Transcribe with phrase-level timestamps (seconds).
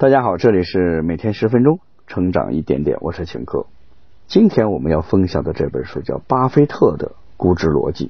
[0.00, 3.66] 大家好，这里是每天十分钟成长一点点，我是秦科。
[4.28, 8.06] 今天我们要分享的这本书叫《巴菲特的估值逻辑》。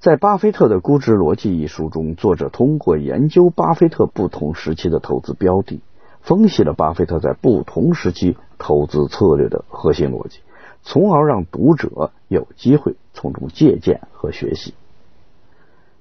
[0.00, 5.80] 在《巴菲特的估值逻辑》一书中，作者通过研究巴菲特不同时期的投资标的，
[6.20, 10.40] 分析了巴菲特在不同时期投资策略的核心逻辑，
[10.82, 14.74] 从而让读者有机会从中借鉴和学习。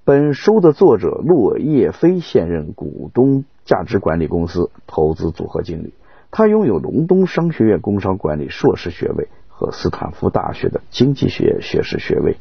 [0.08, 5.94] 本书的作者落叶飞现任股东价值管理公司投资组合经理，
[6.32, 12.38] 他拥有隆冬商学院工商管理硕士学位和斯坦福大学的经济学学士学位。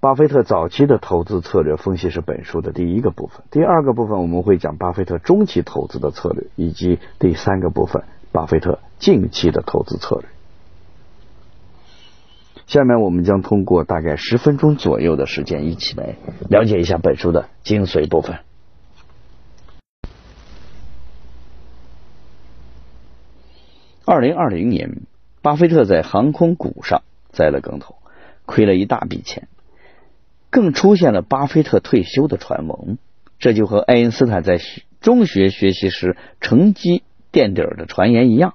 [0.00, 10.30] 巴菲特早期的投资策略分析是本书的第一个部分，第二个部分我们会讲巴菲特中期投资的策略，以及第三个部分巴菲特近期的投资策略。
[12.68, 16.16] 下面我们将通过大概十分钟左右的时间，一起来
[16.50, 18.40] 了解一下本书的精髓部分。
[24.04, 25.00] 二零二零年，
[25.40, 27.96] 巴菲特在航空股上栽了跟头，
[28.44, 29.48] 亏了一大笔钱，
[30.50, 32.98] 更出现了巴菲特退休的传闻。
[33.38, 34.60] 这就和爱因斯坦在
[35.00, 38.52] 中学学习时成绩垫底的传言一样。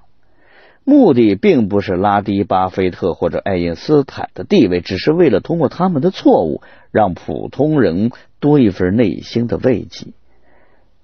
[0.84, 6.60] 目的并不是拉低巴菲特或者爱因斯坦的地位，只是为了通过他们的错误，
[6.92, 10.08] 让普通人多一份内心的慰藉。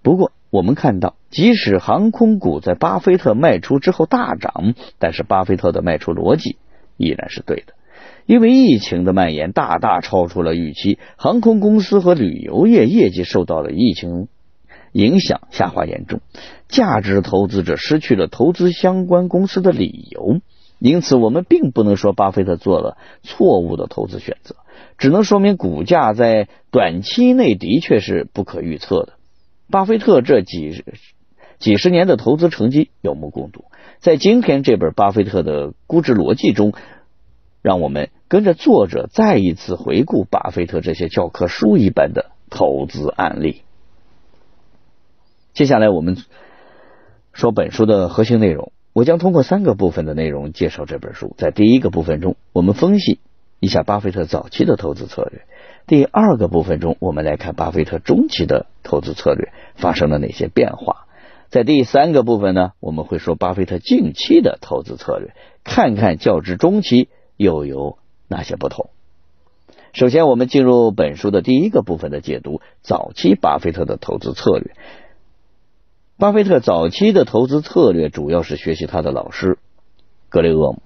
[0.03, 6.56] 不过，我们看到，即使航空股在巴菲特卖出之后大涨，但是巴菲特的卖出逻辑
[6.98, 7.73] 依然是对的，
[8.27, 14.28] 因为疫情的蔓延大大超出了预期，航空公司和旅游业业绩受到了疫情。
[14.92, 16.20] 影响下滑严重，
[16.69, 20.41] 价值投资者失去了投资相关公司的理由，
[20.78, 24.56] 因此我们并不能说巴菲特做了错误的投资选择，
[24.98, 29.12] 只能说明股价在短期内的确是不可预测的。
[29.70, 30.84] 巴菲特这几
[31.58, 33.67] 几十年的投资成绩有目共睹，
[33.98, 36.72] 在今天这本《巴菲特的估值逻辑》中，
[37.62, 43.62] 让我们跟着作者再一次回顾巴菲特这些教科书一般的投资案例。
[45.52, 46.16] 接下来我们
[47.33, 51.34] 说本书的核心内容，我将通过三个部分的内容介绍这本书。
[51.38, 53.18] 在第一个部分中，我们分析
[53.58, 55.42] 一下巴菲特早期的投资策略；
[55.86, 61.06] 第二个部分中，我们来看巴菲特中期的投资策略发生了哪些变化；
[61.50, 65.34] 在第三个部分呢，我们会说巴菲特近期的投资策略，
[65.64, 68.90] 看看较之中期又有哪些不同。
[69.92, 74.74] 首先，我们进入本书的第一个部分的解读：早期巴菲特的投资策略。
[76.20, 79.57] 巴菲特早期的投资策略主要是学习他的老师
[80.29, 80.83] 格雷厄姆，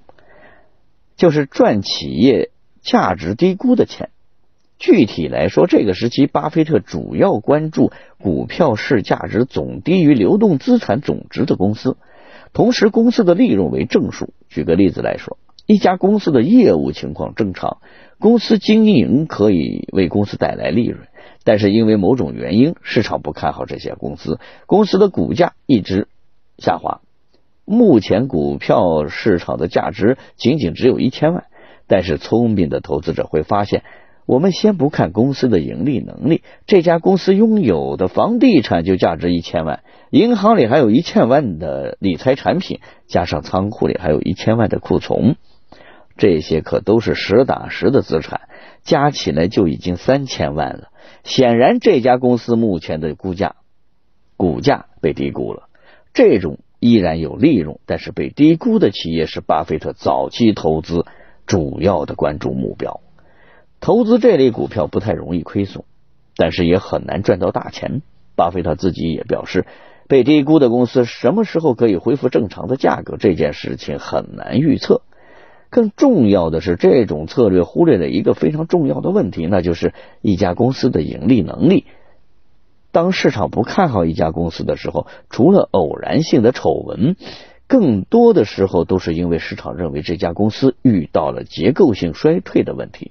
[1.16, 2.52] 就是赚企业
[2.82, 4.10] 价值低估的钱。
[4.78, 7.90] 具体来说，这个时期巴菲特主要关注
[8.20, 11.96] 股票市价值总低于流动资产总值的公司，
[12.52, 14.32] 同时公司的利润为正数。
[14.48, 17.78] 举个例子来说，一家公司的业务情况正常，
[18.18, 21.08] 公司经营可以为公司带来利润。
[21.46, 26.08] 但是因为某种原因，市场不看好这些公司，公司的股价一直
[26.56, 27.02] 下滑。
[27.66, 31.44] 目前股票市场的价值仅仅只有一千万，
[31.86, 33.82] 但是聪明的投资者会发现，
[34.26, 45.36] 我们先不看公司的盈利能力，这家公司拥有的房地产就价值一千万，银行里还有一千万的理财产品，加上仓库里还有一千万的库存，
[46.16, 48.42] 这些可都是实打实的资产，
[48.82, 50.88] 加起来就已经三千万了。
[51.24, 53.56] 显然，这家公司目前的估价
[54.36, 55.68] 股价被低估了。
[56.12, 61.04] 这种依然有利润，但是被低估的企业是巴菲特早期投资
[61.46, 63.00] 主要的关注目标。
[63.80, 65.84] 投资这类股票不太容易亏损，
[66.36, 68.02] 但是也很难赚到大钱。
[68.36, 69.66] 巴菲特自己也表示，
[70.08, 75.02] 被低估的公司什么时候可以恢复正常的价格，这件事情很难预测。
[75.74, 79.92] 更重要的是，这种策略忽略了一个非常重要的问题，那就是
[80.22, 81.84] 一家公司的盈利能力。
[82.92, 87.16] 当市场不看好一家公司的时候，除了偶然性的丑闻，
[87.66, 93.10] 更多的时候都是因为市场认为这家公司遇到了结构性衰退的问题。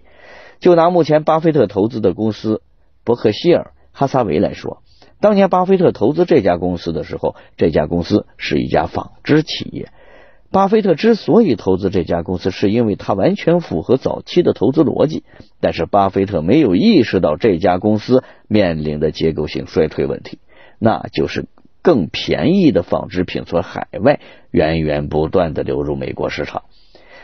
[0.61, 2.61] 就拿目前巴菲特投资的公司
[3.03, 4.83] 伯克希尔哈撒韦来说，
[5.19, 9.91] 当年巴菲特投资这家公司的时候，这家公司是一家纺织企业。
[10.53, 15.23] 巴菲特之所以投资这家公司，是因为它完全符合早期的投资逻辑。
[15.59, 20.37] 但是，巴菲特没有意识到这家公司面临的结构性衰退问题，
[20.77, 21.47] 那就是
[21.81, 24.19] 更便宜的纺织品从海外
[24.51, 26.61] 源源不断的流入美国市场。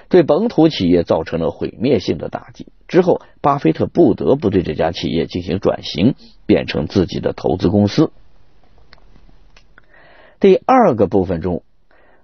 [0.09, 2.65] 对本土企业造成了毁灭性的打击。
[2.87, 6.15] 之后，巴菲特不得不对这家企业进行转型，
[6.47, 8.09] 变成自己的投资公司。
[10.39, 11.61] 第二个部分中，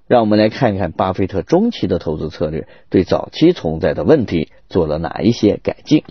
[0.08, 6.04] 让我们来看看巴菲特中期的投资策略对早期存在的问题做了哪一些改进。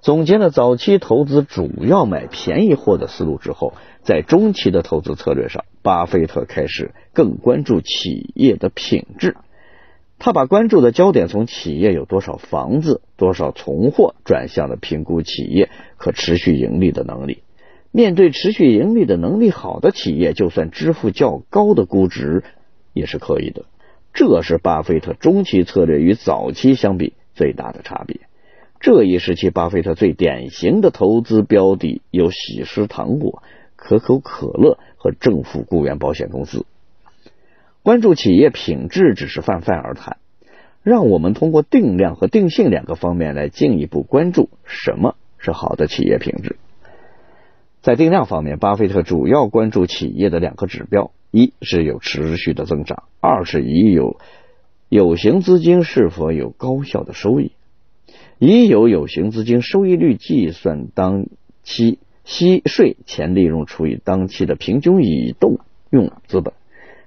[0.00, 3.72] 总结了早期投资主要买便宜货的思路之后，
[4.02, 9.36] 在中期的投资策略上，巴菲特开始更关注企业的品质。
[10.18, 17.42] 他把关注的焦点从企业有多少房子、多少存货，转向了评估企业可持续盈利的能力。
[17.90, 22.44] 面对持续盈利的能力好的企业，就算支付较高的估值
[22.94, 23.66] 也是可以的。
[24.14, 28.20] 这是巴菲特中期策略与早期相比最大的差别。
[28.80, 33.42] 这一时期，巴菲特最典型的投资标的有喜诗糖果、
[33.76, 36.64] 可口可乐和政府雇员保险公司。
[37.82, 40.18] 关注企业品质只是泛泛而谈，
[40.82, 46.56] 让我们通过定量和定性两个方面来进一步关注什么是好的企业品质。
[47.80, 54.20] 在定量方面，巴菲特主要关注企业的两个指标：一是有持续的增长，二是已有
[54.88, 57.50] 有形资金是否有高效的收益。
[58.38, 61.26] 已有有形资金收益率计算当
[61.64, 65.58] 期息税前利润除以当期的平均已动
[65.90, 66.54] 用资本。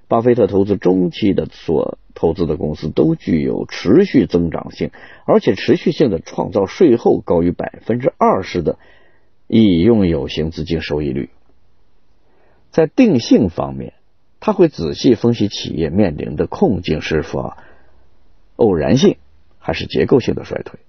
[0.09, 4.91] 巴菲特投资中期的所投资的公司都具有持续增长性，
[5.25, 8.77] 而且持续性的创造税后高于百分之二十的。
[9.47, 11.29] 已用有形资金收益率，
[12.69, 13.93] 在定性方面，
[14.39, 17.53] 他会仔细分析企业面临的困境是否
[18.55, 19.17] 偶然性
[19.59, 20.79] 还是结构性的衰退。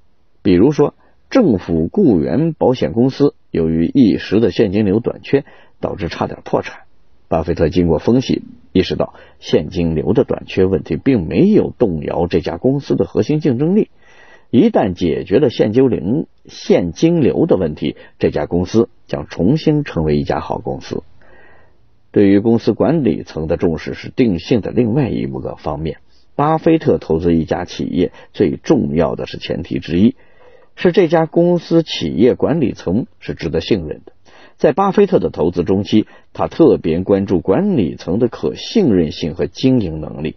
[0.42, 0.94] 比如说，
[1.30, 5.44] 政府雇员保险公司由于一时的现金流短缺，
[5.80, 6.82] 导致差点破产。
[7.28, 8.42] 巴菲特经过分析，
[8.72, 13.90] 意识到现金流的短缺问题并没有动摇这家公司的核心竞争力。
[14.50, 21.02] 一旦解决了现金流现金流的问题，这家公司将重新成为一家好公司。
[22.18, 25.98] 对于公司管理层的重视是定性的另外一个方面。
[26.34, 30.16] 巴菲特投资一家企业最重要的是前提之一，
[30.74, 34.14] 是这家公司企业管理层是值得信任的。
[34.56, 40.34] 在巴菲特的投资中期，他特别关注管理层的可信任性和经营能力，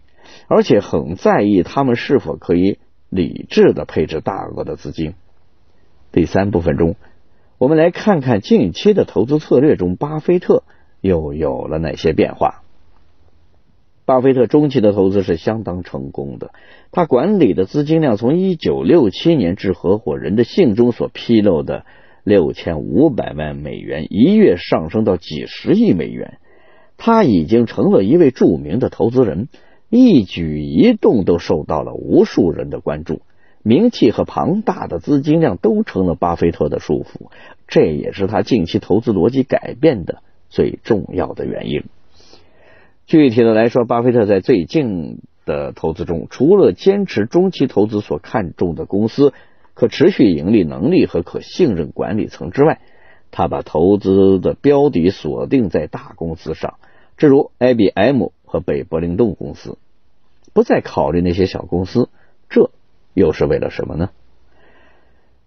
[0.47, 2.77] 而且很在意他们是否可以。
[3.09, 5.15] 理智的配置大额的资金。
[6.13, 6.95] 第三部分中，
[7.57, 10.63] 我们来看看近期的投资策略中，巴菲特
[11.01, 12.63] 又有了哪些变化。
[14.05, 16.51] 巴菲特中期的投资是相当成功的，
[16.91, 21.85] 他管理的资金量从一九六七年致合伙人的信中所披露的
[22.23, 26.39] 六千五百万美元，一跃上升到几十亿美元。
[26.97, 29.47] 他已经成了一位著名的投资人。
[29.93, 33.23] 一举一动都受到了无数人的关注，
[33.61, 37.29] 名气和庞大的资金量都成了巴菲特的束缚，
[37.67, 40.21] 这也是他近期投资逻辑改变的
[40.51, 41.85] 最重要的原因。
[43.07, 49.33] 具体的来说，巴菲特在最近的投资中，除了坚持中期投资所看重的公司
[49.73, 52.79] 可持续盈利能力和可信任管理层之外，
[53.31, 56.75] 他把投资的标的锁定在大公司上，
[57.17, 58.27] 正如 IBM。
[58.51, 59.77] 和北柏林动公司
[60.51, 62.09] 不再考虑那些小公司，
[62.49, 62.69] 这
[63.13, 64.09] 又是为了什么呢？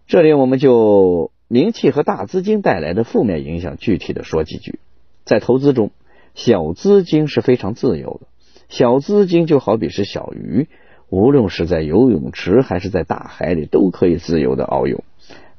[0.07, 4.79] 这里我们就名气和大资金带来的负面影响具体的说几句。
[5.25, 5.91] 在投资中，
[6.35, 8.27] 小资金是非常自由的，
[8.69, 10.69] 小资金就好比是小鱼，
[11.09, 15.03] 无论是在游泳池还是在大海里都可以自由的遨游。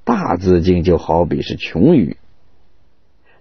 [0.03, 2.17] 大资金就好比是穷鱼，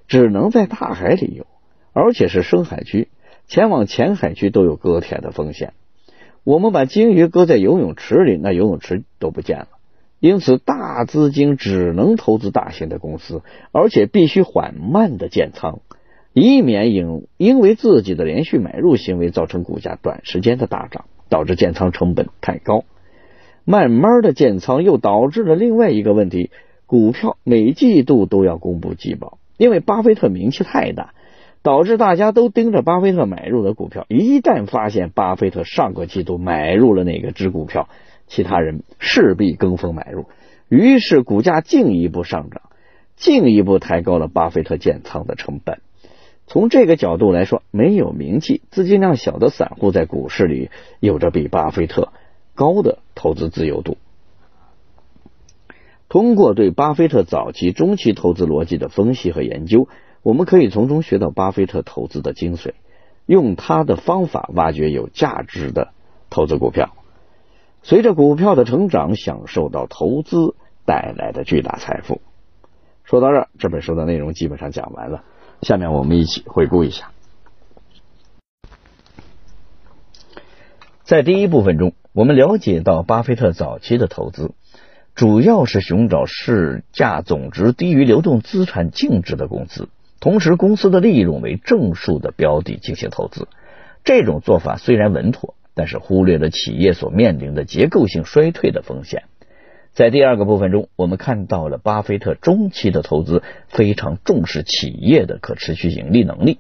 [0.09, 1.47] 只能在大海里游，
[1.93, 3.09] 而且是深海区。
[3.47, 5.75] 前往浅海区都有割铁的风险。
[6.43, 9.69] 我们把鲸鱼搁在游泳池里，那游泳池都不见了。
[10.21, 15.81] 因此，大资金只能投资大型的公司，而且必须缓慢的建仓，
[16.35, 22.85] 以免因因为自己的连续买入行为造成股价短时间的大涨，导致建仓成本太高。
[23.65, 26.51] 慢慢的建仓又导致了另外一个问题：
[26.85, 31.15] 股票每季度都要公布季报，因为巴菲特名气太大。
[31.63, 37.89] 导致大家都盯着巴菲特买入的股票，一旦发现巴菲特上个季度买入了哪个只股票，
[38.27, 40.27] 其他人势必跟风买入，
[40.69, 42.61] 于是股价进一步上涨，
[43.17, 45.79] 进一步抬高了巴菲特建仓的成本。
[46.47, 50.71] 从这个角度来说，没有名气、资金量小的散户在股市里
[51.01, 52.13] 有着比巴菲特
[52.55, 53.97] 高的投资自由度。
[56.09, 59.89] 通过对巴菲特早期、中期投资逻辑的分析和研究。
[60.23, 62.73] 我们可以从中学到巴菲特投资的精髓，
[63.27, 65.93] 用他的方法挖掘有价值的
[66.31, 66.95] 投资股票。
[67.83, 70.55] 随着股票的成长，享受到投资
[70.87, 72.23] 带来的巨大财富。
[73.03, 75.25] 说到这儿，这本书的内容基本上讲完了。
[75.65, 77.11] 下面我们一起回顾一下。
[81.03, 84.53] 在第一部分中，我们了解到巴菲特早期的投资
[85.15, 89.89] 主要是寻找市价总值低于流动资产净值的公司，
[90.21, 93.49] 同时公司的利润为正数的标的进行投资。
[94.03, 99.25] 这种做法虽然稳妥，但是忽略了企业所面临的结构性衰退的风险。
[99.95, 106.59] 在第二个部分中，我们看到了巴菲特中期的投资非常重视企业的可持续盈利能力。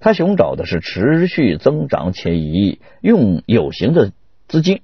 [0.00, 4.12] 他寻找的是持续增长且以用有形的
[4.48, 4.80] 资金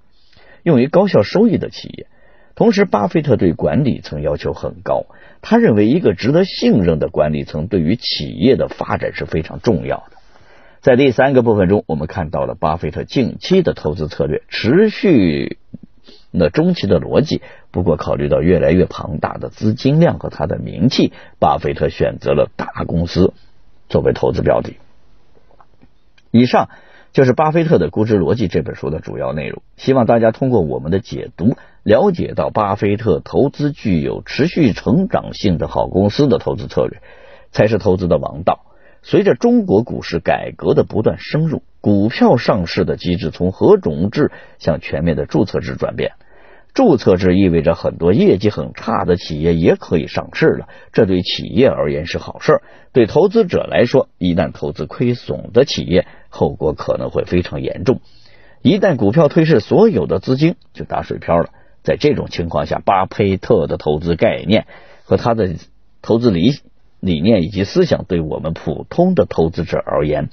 [0.62, 2.06] 用于高效收益的企业。
[2.54, 5.06] 同时，巴菲特对管理层要求很高。
[5.42, 10.16] 他认为，一个值得信任的管理层对于企业的发展是非常重要的。
[10.80, 15.58] 在第三个部分中，我们看到了巴菲特近期的投资策略持续
[16.38, 17.40] 那中期的逻辑。
[17.70, 23.32] 不过，考虑到越来越庞大的资金量和他的名气，巴菲特选择了大公司
[23.88, 24.76] 作为投资标的。
[26.30, 26.68] 以上
[27.12, 29.62] 就是《巴菲特的估值逻辑》这本书的主要内容。
[29.76, 37.00] 希望大家通过我们的解读，了解到巴菲特投资具有持续成长性的好公司的投资策略，
[37.52, 38.66] 才是投资的王道。
[39.02, 46.12] 随着中国股市改革的不断深入，股票上市的机制从何种制向全面的注册制转变。
[46.76, 52.60] 注册制意味着很多业绩很差的企业也可以上市了，这对企业而言是好事。
[52.92, 58.02] 对投资者来说，一旦投资亏损的企业，后果可能会非常严重。
[58.60, 61.48] 一旦股票退市，所有的资金就打水漂了。
[61.82, 64.66] 在这种情况下，巴菲特的投资概念
[65.02, 65.54] 和他的
[66.02, 66.60] 投资理
[67.00, 70.28] 理念以及思想，对我们普通的投资者而言，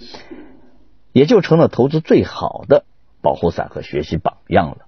[1.14, 2.84] 也就成了投资最好的
[3.22, 4.88] 保护伞和学习榜样了。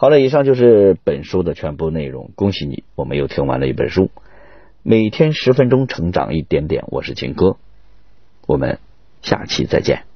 [0.00, 2.30] 好了，以上就是本书的全部内容。
[2.36, 4.12] 恭喜你，我们又听完了一本书。
[4.84, 6.84] 每天十分钟，成长一点点。
[6.86, 7.56] 我是秦哥，
[8.46, 8.78] 我们
[9.22, 10.07] 下期再见。